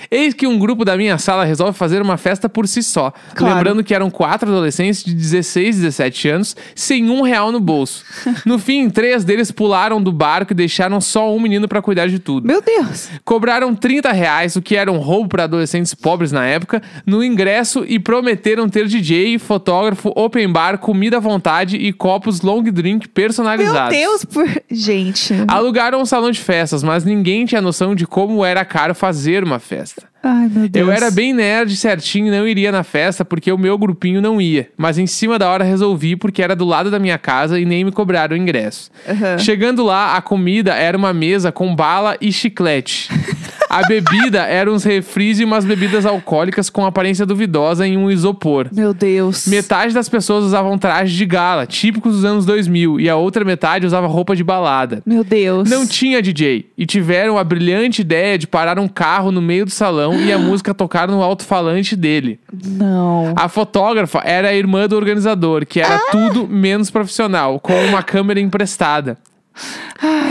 [0.09, 3.13] Eis que um grupo da minha sala resolve fazer uma festa por si só.
[3.33, 3.55] Claro.
[3.55, 8.03] Lembrando que eram quatro adolescentes de 16 e 17 anos, sem um real no bolso.
[8.45, 12.19] No fim, três deles pularam do barco e deixaram só um menino pra cuidar de
[12.19, 12.45] tudo.
[12.45, 13.09] Meu Deus.
[13.23, 17.83] Cobraram 30 reais, o que era um roubo para adolescentes pobres na época, no ingresso
[17.87, 23.13] e prometeram ter DJ, fotógrafo, open bar, comida à vontade e copos long drink Meu
[23.13, 23.97] personalizados.
[23.97, 24.45] Deus, por...
[24.69, 25.33] gente.
[25.47, 29.59] Alugaram um salão de festas, mas ninguém tinha noção de como era caro fazer uma
[29.59, 29.84] festa.
[30.23, 30.87] Ai, meu Deus.
[30.87, 34.41] Eu era bem nerd certinho e não iria na festa porque o meu grupinho não
[34.41, 34.69] ia.
[34.75, 37.83] Mas em cima da hora resolvi porque era do lado da minha casa e nem
[37.83, 38.89] me cobraram o ingresso.
[39.07, 39.37] Aham.
[39.37, 43.09] Chegando lá, a comida era uma mesa com bala e chiclete.
[43.75, 48.69] A bebida eram uns refris e umas bebidas alcoólicas com aparência duvidosa em um isopor.
[48.71, 49.45] Meu Deus.
[49.47, 53.85] Metade das pessoas usavam trajes de gala, típicos dos anos 2000, e a outra metade
[53.85, 55.03] usava roupa de balada.
[55.05, 55.69] Meu Deus.
[55.69, 59.71] Não tinha DJ e tiveram a brilhante ideia de parar um carro no meio do
[59.71, 62.39] salão e a música tocar no alto-falante dele.
[62.65, 63.33] Não.
[63.35, 68.39] A fotógrafa era a irmã do organizador, que era tudo menos profissional, com uma câmera
[68.39, 69.17] emprestada.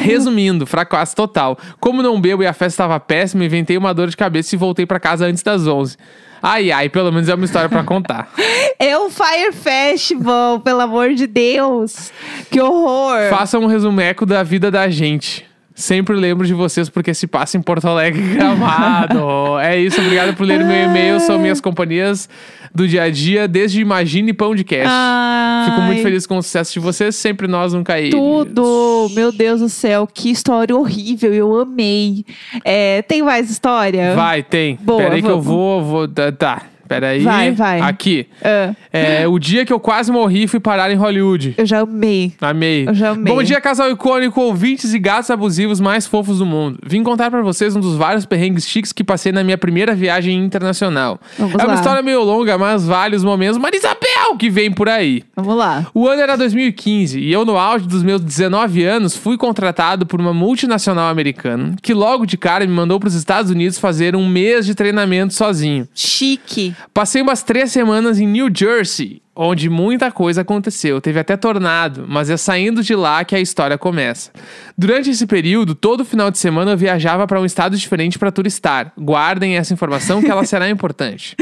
[0.02, 1.58] Resumindo, fracasso total.
[1.80, 4.87] Como não bebo e a festa estava péssima, inventei uma dor de cabeça e voltei
[4.87, 5.96] pra casa antes das 11.
[6.42, 8.28] Ai, ai, pelo menos é uma história pra contar.
[8.76, 12.12] É o Fire Festival, pelo amor de Deus.
[12.50, 13.30] Que horror.
[13.30, 15.46] Faça um resumeco da vida da gente.
[15.74, 19.58] Sempre lembro de vocês porque se passa em Porto Alegre gramado.
[19.60, 21.18] é isso, obrigado por ler meu e-mail.
[21.18, 22.28] São minhas companhias
[22.72, 24.87] do dia a dia, desde Imagine Pão de Cash.
[24.87, 28.12] Ai, Fico muito feliz com o sucesso de vocês, sempre nós nunca caímos.
[28.12, 29.08] Tudo.
[29.14, 31.32] Meu Deus do céu, que história horrível.
[31.32, 32.24] Eu amei.
[32.64, 34.14] É, tem mais história?
[34.14, 34.78] Vai, tem.
[34.80, 35.46] Boa, Peraí que eu vamos.
[35.46, 36.08] vou, vou.
[36.08, 37.20] Tá, Tá, peraí.
[37.22, 37.80] Vai, vai.
[37.80, 38.26] Aqui.
[38.42, 41.54] Ah, É, o dia que eu quase morri fui parar em Hollywood.
[41.56, 42.32] eu já amei.
[42.40, 42.88] Amei.
[42.88, 43.32] Eu já amei.
[43.32, 46.78] Bom dia, casal icônico, ouvintes e gatos abusivos mais fofos do mundo.
[46.84, 50.44] Vim contar pra vocês um dos vários perrengues chiques que passei na minha primeira viagem
[50.44, 51.20] internacional.
[51.38, 51.74] Vamos é uma lá.
[51.74, 55.22] história meio longa, mas vale os momentos Marisabel que vem por aí.
[55.34, 55.86] Vamos lá.
[55.94, 60.20] O ano era 2015 e eu, no auge dos meus 19 anos, fui contratado por
[60.20, 64.28] uma multinacional americana que logo de cara me mandou para os Estados Unidos fazer um
[64.28, 65.88] mês de treinamento sozinho.
[65.94, 66.73] Chique.
[66.92, 71.00] Passei umas três semanas em New Jersey, onde muita coisa aconteceu.
[71.00, 74.30] Teve até tornado, mas é saindo de lá que a história começa.
[74.76, 78.92] Durante esse período, todo final de semana eu viajava para um estado diferente para turistar.
[78.98, 81.37] Guardem essa informação que ela será importante.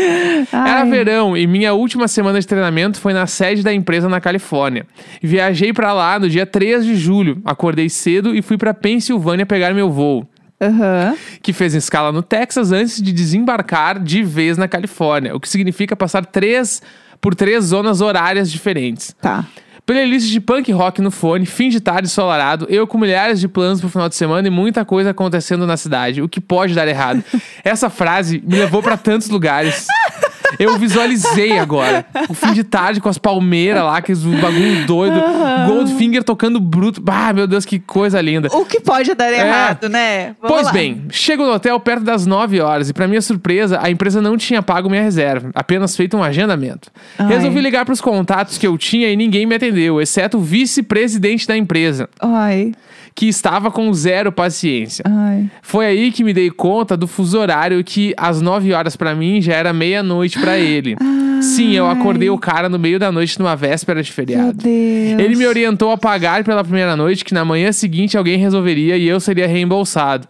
[0.53, 4.87] Era verão e minha última semana de treinamento foi na sede da empresa na Califórnia.
[5.23, 7.41] Viajei para lá no dia 3 de julho.
[7.45, 10.27] Acordei cedo e fui para Pensilvânia pegar meu voo
[10.63, 11.17] Aham.
[11.43, 15.97] que fez escala no Texas antes de desembarcar de vez na Califórnia, o que significa
[15.97, 16.81] passar três
[17.21, 19.15] por três zonas horárias diferentes.
[19.21, 19.45] Tá.
[19.85, 23.81] Playlist de punk rock no fone, fim de tarde ensolarado, eu com milhares de planos
[23.81, 27.23] pro final de semana e muita coisa acontecendo na cidade, o que pode dar errado.
[27.65, 29.87] Essa frase me levou pra tantos lugares.
[30.59, 32.05] Eu visualizei agora.
[32.29, 35.21] O fim de tarde com as palmeiras lá, aqueles bagulho doido.
[35.67, 37.03] Goldfinger tocando bruto.
[37.07, 38.49] Ah, meu Deus, que coisa linda.
[38.53, 40.35] O que pode dar errado, né?
[40.41, 40.73] Vamos Pois lá.
[40.73, 44.37] bem, chego no hotel perto das 9 horas e, pra minha surpresa, a empresa não
[44.37, 46.91] tinha pago minha reserva, apenas feito um agendamento.
[47.19, 47.29] Ai.
[47.29, 51.57] Resolvi ligar pros contatos que eu tinha e ninguém me atendeu, exceto o vice-presidente da
[51.57, 52.73] empresa, Ai,
[53.15, 55.05] que estava com zero paciência.
[55.07, 55.51] ai.
[55.61, 59.41] Foi aí que me dei conta do fuso horário que às 9 horas pra mim
[59.41, 60.97] já era meia-noite pra ele.
[61.43, 64.67] Sim, eu acordei o cara no meio da noite numa véspera de feriado.
[64.67, 69.09] Ele me orientou a pagar pela primeira noite, que na manhã seguinte alguém resolveria e
[69.09, 70.29] eu seria reembolsado.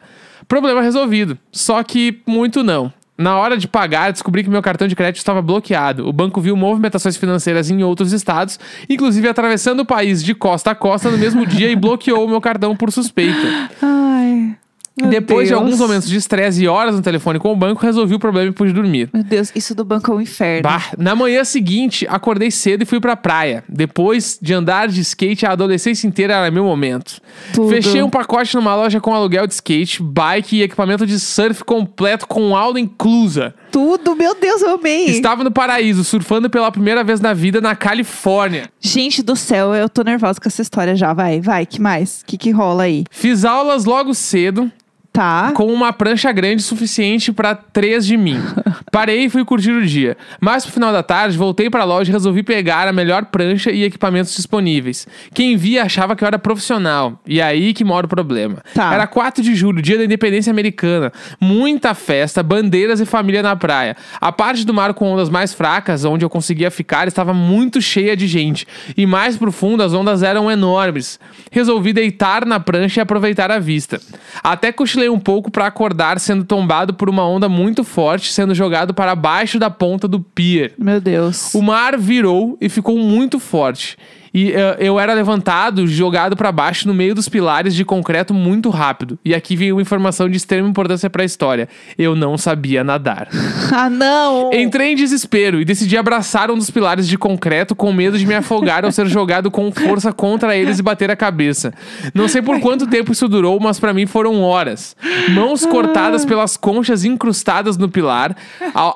[0.49, 1.38] Problema resolvido.
[1.51, 2.92] Só que muito não.
[3.23, 6.09] Na hora de pagar, descobri que meu cartão de crédito estava bloqueado.
[6.09, 8.59] O banco viu movimentações financeiras em outros estados,
[8.91, 12.41] inclusive atravessando o país de costa a costa no mesmo dia e bloqueou o meu
[12.41, 13.71] cartão por suspeita.
[13.81, 14.57] Ai.
[14.99, 15.63] Meu Depois de Deus.
[15.63, 18.53] alguns momentos de estresse e horas no telefone com o banco, resolvi o problema e
[18.53, 19.09] pude dormir.
[19.13, 20.63] Meu Deus, isso do banco é um inferno.
[20.63, 23.65] Bah, na manhã seguinte, acordei cedo e fui pra praia.
[23.69, 27.21] Depois de andar de skate, a adolescência inteira era meu momento.
[27.55, 27.71] Tudo.
[27.71, 32.27] Fechei um pacote numa loja com aluguel de skate, bike e equipamento de surf completo
[32.27, 33.55] com aula inclusa.
[33.71, 35.07] Tudo, meu Deus, eu amei.
[35.07, 38.69] Estava no paraíso, surfando pela primeira vez na vida na Califórnia.
[38.79, 41.15] Gente do céu, eu tô nervosa com essa história já.
[41.15, 42.21] Vai, vai, que mais?
[42.21, 43.05] O que, que rola aí?
[43.11, 44.71] Fiz aulas logo cedo,
[45.12, 45.53] Tá.
[45.53, 48.38] com uma prancha grande suficiente pra três de mim.
[48.93, 50.19] Parei e fui curtir o dia.
[50.39, 53.85] Mas pro final da tarde, voltei pra loja e resolvi pegar a melhor prancha e
[53.85, 55.09] equipamentos disponíveis.
[55.33, 57.19] Quem via achava que eu era profissional.
[57.27, 58.63] E é aí que mora o problema.
[58.75, 58.93] Tá.
[58.93, 61.11] Era 4 de julho, dia da independência americana.
[61.41, 63.97] Muita festa, bandeiras e família na praia.
[64.21, 68.15] A parte do mar com ondas mais fracas, onde eu conseguia ficar, estava muito cheia
[68.15, 68.67] de gente.
[68.95, 71.19] E mais profundo, as ondas eram enormes.
[71.51, 73.99] Resolvi deitar na prancha e aproveitar a vista.
[74.45, 78.82] Até cochilei um pouco para acordar sendo tombado por uma onda muito forte, sendo jogado
[78.90, 80.73] para baixo da ponta do pier.
[80.79, 81.55] Meu Deus.
[81.55, 83.97] O mar virou e ficou muito forte.
[84.35, 88.71] E eh, eu era levantado, jogado para baixo no meio dos pilares de concreto muito
[88.71, 89.18] rápido.
[89.25, 91.68] E aqui veio uma informação de extrema importância para a história.
[91.99, 93.29] Eu não sabia nadar.
[93.75, 94.53] Ah, não!
[94.53, 98.35] Entrei em desespero e decidi abraçar um dos pilares de concreto com medo de me
[98.35, 101.73] afogar ou ser jogado com força contra eles e bater a cabeça.
[102.14, 104.95] Não sei por quanto tempo isso durou, mas para mim foram horas.
[105.31, 108.37] Mãos cortadas pelas conchas incrustadas no pilar,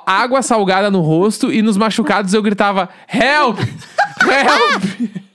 [0.07, 3.59] água salgada no rosto e nos machucados eu gritava: Help!
[4.21, 5.26] Help!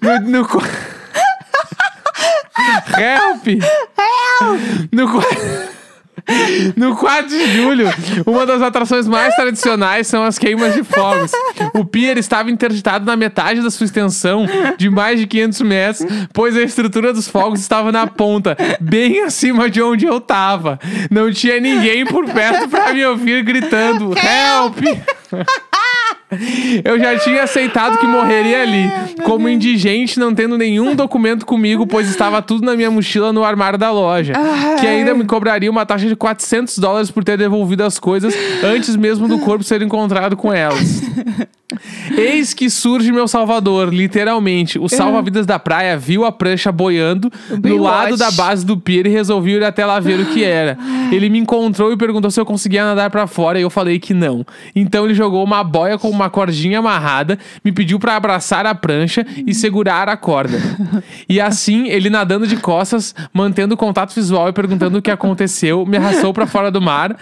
[0.00, 0.44] No, no,
[2.96, 3.44] Help!
[3.46, 3.46] Help!
[4.92, 5.22] No,
[6.76, 7.86] no 4 de julho,
[8.26, 11.32] uma das atrações mais tradicionais são as queimas de fogos.
[11.74, 16.56] O pier estava interditado na metade da sua extensão, de mais de 500 metros, pois
[16.56, 20.78] a estrutura dos fogos estava na ponta, bem acima de onde eu estava.
[21.10, 24.78] Não tinha ninguém por perto para me ouvir gritando: Help!
[26.84, 28.90] Eu já tinha aceitado que morreria ali,
[29.24, 33.78] como indigente, não tendo nenhum documento comigo, pois estava tudo na minha mochila no armário
[33.78, 34.32] da loja.
[34.80, 38.96] Que ainda me cobraria uma taxa de 400 dólares por ter devolvido as coisas antes
[38.96, 41.02] mesmo do corpo ser encontrado com elas.
[42.16, 44.78] Eis que surge meu salvador, literalmente.
[44.78, 49.10] O salva-vidas da praia viu a prancha boiando no lado da base do pier e
[49.10, 50.76] resolveu ir até lá ver o que era.
[51.10, 54.12] Ele me encontrou e perguntou se eu conseguia nadar pra fora e eu falei que
[54.12, 54.44] não.
[54.74, 59.24] Então ele jogou uma boia com uma cordinha amarrada, me pediu pra abraçar a prancha
[59.46, 60.58] e segurar a corda.
[61.28, 65.96] E assim, ele nadando de costas, mantendo contato visual e perguntando o que aconteceu, me
[65.96, 67.16] arrastou pra fora do mar.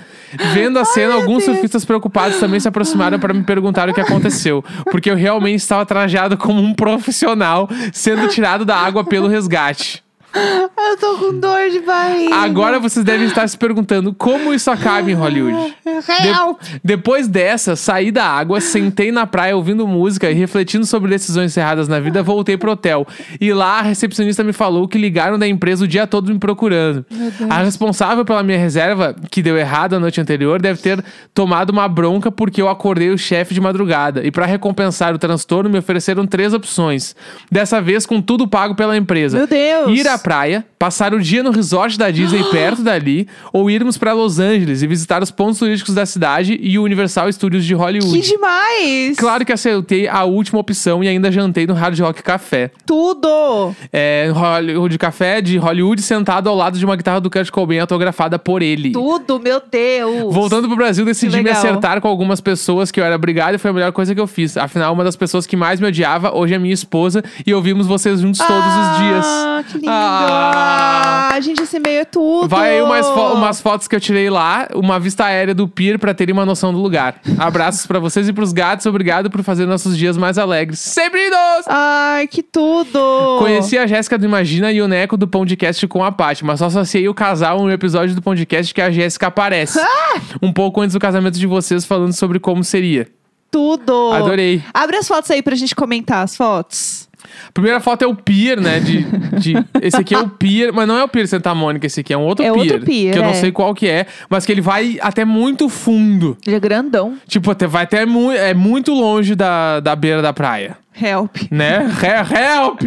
[0.52, 4.64] Vendo a cena, alguns surfistas preocupados também se aproximaram para me perguntar o que aconteceu,
[4.90, 10.02] porque eu realmente estava trajado como um profissional, sendo tirado da água pelo resgate.
[10.34, 12.34] Eu tô com dor de barriga.
[12.36, 15.74] Agora vocês devem estar se perguntando como isso acaba em Hollywood.
[15.86, 16.60] Help!
[16.62, 21.56] De- depois dessa, saí da água, sentei na praia ouvindo música e refletindo sobre decisões
[21.56, 23.06] erradas na vida, voltei pro hotel.
[23.40, 27.04] E lá a recepcionista me falou que ligaram da empresa o dia todo me procurando.
[27.48, 31.88] A responsável pela minha reserva, que deu errado a noite anterior, deve ter tomado uma
[31.88, 34.24] bronca porque eu acordei o chefe de madrugada.
[34.24, 37.14] E para recompensar o transtorno, me ofereceram três opções.
[37.50, 39.38] Dessa vez com tudo pago pela empresa.
[39.38, 39.98] Meu Deus!
[39.98, 44.12] Ir à praia, passar o dia no resort da Disney perto dali, ou irmos pra
[44.12, 48.20] Los Angeles e visitar os pontos turísticos da cidade e o Universal Studios de Hollywood.
[48.20, 49.16] Que demais!
[49.18, 52.70] Claro que acertei a última opção e ainda jantei no Hard Rock Café.
[52.86, 53.74] Tudo!
[53.92, 58.38] É, Hollywood Café de Hollywood sentado ao lado de uma guitarra do Kurt Cobain autografada
[58.38, 58.92] por ele.
[58.92, 60.32] Tudo, meu Deus!
[60.32, 63.70] Voltando pro Brasil, decidi me acertar com algumas pessoas que eu era brigado e foi
[63.70, 64.56] a melhor coisa que eu fiz.
[64.56, 68.20] Afinal, uma das pessoas que mais me odiava hoje é minha esposa e ouvimos vocês
[68.20, 69.26] juntos todos os dias.
[69.26, 69.90] Ah, que lindo!
[69.90, 70.09] Ah.
[70.12, 72.48] Ah, gente, esse meio é tudo!
[72.48, 75.98] Vai aí umas, fo- umas fotos que eu tirei lá, uma vista aérea do pier
[75.98, 77.20] pra terem uma noção do lugar.
[77.38, 80.78] Abraços pra vocês e pros gatos, obrigado por fazer nossos dias mais alegres.
[80.80, 81.66] Sempre lindos!
[81.68, 83.36] Ai, que tudo!
[83.38, 86.66] Conheci a Jéssica do Imagina e o Neco do Podcast com a Paty, mas só
[86.66, 89.78] associei o casal no episódio do podcast que a Jéssica aparece.
[90.12, 90.20] Ah!
[90.42, 93.06] Um pouco antes do casamento de vocês, falando sobre como seria.
[93.50, 94.12] Tudo!
[94.12, 94.62] Adorei.
[94.74, 97.08] Abre as fotos aí pra gente comentar as fotos.
[97.48, 98.80] A primeira foto é o pier, né?
[98.80, 99.02] De,
[99.38, 102.12] de- esse aqui é o pier, mas não é o pier Santa Mônica, esse aqui
[102.12, 102.58] é um outro É pier.
[102.74, 103.34] outro pier, Que eu não é.
[103.34, 106.36] sei qual que é, mas que ele vai até muito fundo.
[106.46, 107.14] Ele é grandão.
[107.26, 110.76] Tipo, até, vai até mu é muito longe da, da beira da praia.
[111.00, 111.36] Help.
[111.50, 111.86] Né?
[112.02, 112.80] He- Help!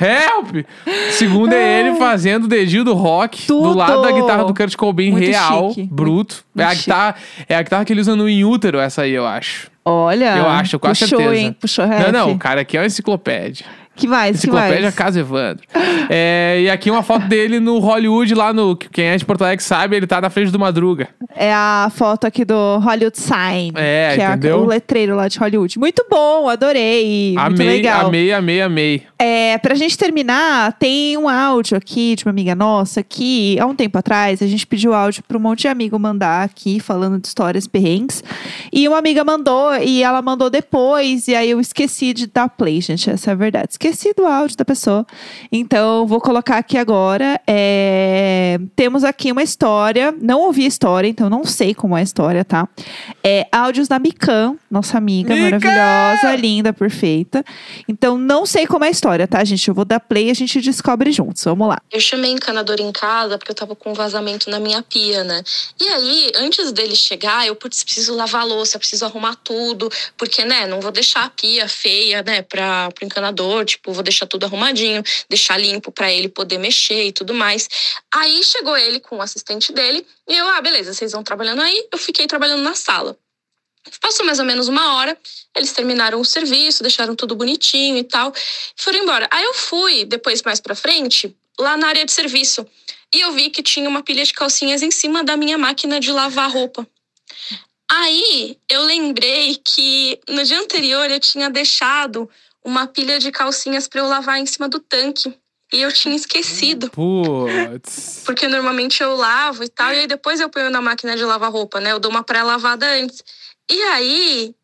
[0.00, 0.66] Help!
[1.10, 3.74] Segundo é ele fazendo o dedinho do rock do Tudo!
[3.76, 5.88] lado da guitarra do Kurt Cobain Muito real, chique.
[5.90, 6.44] bruto.
[6.54, 6.82] Muito é, a chique.
[6.84, 7.14] guitarra,
[7.48, 9.70] é a guitarra que ele usa no In Utero, essa aí, eu acho.
[9.88, 10.36] Olha.
[10.36, 11.36] eu acho, com puxou, certeza.
[11.36, 11.56] hein?
[11.58, 12.12] Puxou não, ref.
[12.12, 13.64] não, o cara aqui é uma enciclopédia.
[13.98, 14.30] Que mais?
[14.30, 14.94] Que Enciclopédia mais?
[14.94, 15.66] Casa Evandro.
[16.10, 18.74] É, e aqui uma foto dele no Hollywood, lá no.
[18.74, 21.08] Quem é de Porto Alegre sabe, ele tá na frente do Madruga.
[21.36, 23.72] É a foto aqui do Hollywood Sign.
[23.74, 24.56] É, que entendeu?
[24.56, 25.78] é o letreiro lá de Hollywood.
[25.78, 27.34] Muito bom, adorei.
[27.34, 28.06] muito amei, legal.
[28.06, 29.02] amei, amei, amei.
[29.18, 33.74] É, pra gente terminar, tem um áudio aqui de uma amiga nossa que, há um
[33.74, 37.28] tempo atrás, a gente pediu áudio pra um monte de amigo mandar aqui, falando de
[37.28, 38.24] histórias perrengues.
[38.72, 42.80] E uma amiga mandou, e ela mandou depois, e aí eu esqueci de dar play,
[42.80, 43.10] gente.
[43.10, 43.72] Essa é a verdade.
[43.72, 45.06] Esqueci esqueci do áudio da pessoa.
[45.50, 47.40] Então, vou colocar aqui agora.
[47.46, 50.14] É, Temos aqui uma história.
[50.20, 52.68] Não ouvi a história, então não sei como é a história, tá?
[53.24, 55.44] É, áudios da Mikan, nossa amiga Mikan!
[55.44, 57.44] maravilhosa, linda, perfeita.
[57.88, 59.66] Então, não sei como é a história, tá, gente?
[59.66, 61.42] Eu vou dar play e a gente descobre juntos.
[61.44, 61.78] Vamos lá.
[61.90, 65.42] Eu chamei encanador em casa porque eu tava com um vazamento na minha pia, né?
[65.80, 70.44] E aí, antes dele chegar, eu putz, preciso lavar a louça, preciso arrumar tudo, porque,
[70.44, 74.44] né, não vou deixar a pia feia, né, para pro encanador, tipo, vou deixar tudo
[74.44, 77.68] arrumadinho, deixar limpo para ele poder mexer e tudo mais.
[78.14, 81.88] Aí chegou ele com o assistente dele e eu, ah, beleza, vocês vão trabalhando aí,
[81.92, 83.16] eu fiquei trabalhando na sala.
[84.00, 85.16] Passou mais ou menos uma hora,
[85.56, 89.26] eles terminaram o serviço, deixaram tudo bonitinho e tal, e foram embora.
[89.30, 92.66] Aí eu fui, depois mais pra frente, lá na área de serviço,
[93.14, 96.12] e eu vi que tinha uma pilha de calcinhas em cima da minha máquina de
[96.12, 96.86] lavar roupa.
[97.90, 102.28] Aí eu lembrei que no dia anterior eu tinha deixado
[102.68, 105.34] uma pilha de calcinhas para eu lavar em cima do tanque.
[105.72, 106.90] E eu tinha esquecido.
[106.90, 108.22] Putz.
[108.24, 111.50] Porque normalmente eu lavo e tal, e aí depois eu ponho na máquina de lavar
[111.50, 111.92] roupa, né?
[111.92, 113.22] Eu dou uma pré-lavada antes.
[113.70, 114.54] E aí,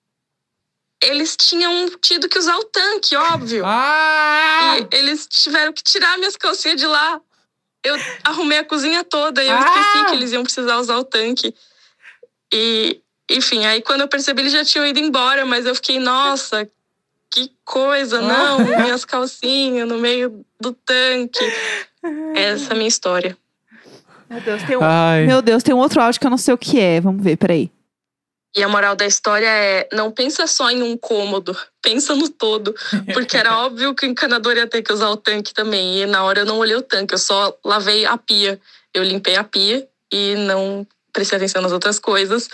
[1.02, 3.64] eles tinham tido que usar o tanque, óbvio.
[3.66, 4.76] Ah!
[4.78, 7.20] E eles tiveram que tirar minhas calcinhas de lá.
[7.82, 9.60] Eu arrumei a cozinha toda e eu Ah!
[9.60, 11.54] esqueci que eles iam precisar usar o tanque.
[12.52, 16.66] E, enfim, aí quando eu percebi, eles já tinham ido embora, mas eu fiquei, nossa,
[17.34, 21.44] que coisa, não, minhas calcinhas no meio do tanque.
[22.36, 23.36] Essa é a minha história.
[24.30, 25.26] Meu Deus, tem um, Ai.
[25.26, 27.00] Meu Deus, tem um outro áudio que eu não sei o que é.
[27.00, 27.70] Vamos ver, peraí.
[28.56, 32.72] E a moral da história é: não pensa só em um cômodo, pensa no todo.
[33.12, 36.02] Porque era óbvio que o encanador ia ter que usar o tanque também.
[36.02, 38.60] E na hora eu não olhei o tanque, eu só lavei a pia.
[38.92, 42.48] Eu limpei a pia e não prestei atenção nas outras coisas.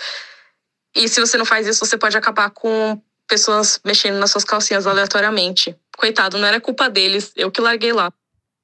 [0.95, 2.99] E se você não faz isso, você pode acabar com
[3.31, 5.73] pessoas mexendo nas suas calcinhas aleatoriamente.
[5.97, 8.11] Coitado, não era culpa deles, eu que larguei lá.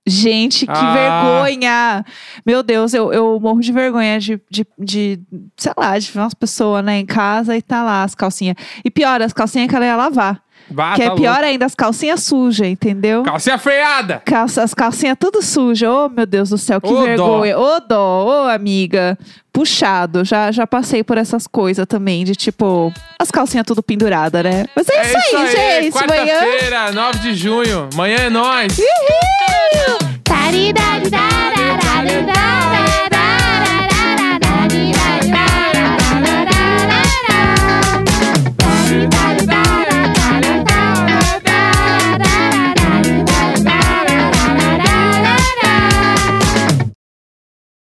[0.05, 0.93] Gente, que Ah.
[0.93, 2.05] vergonha!
[2.45, 5.19] Meu Deus, eu, eu morro de vergonha de, de, de,
[5.57, 8.55] sei lá, de ver umas pessoas né, em casa e tá lá as calcinhas.
[8.83, 10.41] E pior, as calcinhas que ela ia lavar.
[10.69, 11.45] Bah, que tá é pior louco.
[11.45, 13.23] ainda, as calcinhas sujas, entendeu?
[13.23, 14.21] Calcinha freada!
[14.25, 15.89] Calça, as calcinhas tudo sujas.
[15.89, 17.01] Oh, meu Deus do céu, que Ô, dó.
[17.03, 17.57] vergonha.
[17.57, 19.17] Ô, dó, ô, amiga.
[19.53, 20.23] Puxado.
[20.25, 24.65] Já, já passei por essas coisas também, de tipo, as calcinhas tudo pendurada, né?
[24.75, 25.51] Mas é, isso aí,
[25.81, 25.97] gente.
[25.97, 26.39] Amanhã.
[26.39, 27.89] Quarta-feira, 9 de junho.
[27.93, 28.77] Amanhã é nóis.
[28.77, 30.07] Uhul!